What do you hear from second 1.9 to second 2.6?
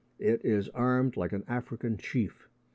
chief.